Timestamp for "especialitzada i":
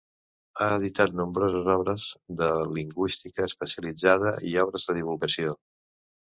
3.53-4.57